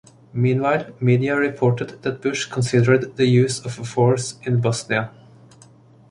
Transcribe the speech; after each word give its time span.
Meanwhile, 0.33 0.93
media 0.99 1.35
reported 1.35 2.01
that 2.01 2.23
Bush 2.23 2.45
considered 2.45 3.17
the 3.17 3.27
use 3.27 3.63
of 3.63 3.75
force 3.87 4.39
in 4.41 4.59
Bosnia. 4.59 5.11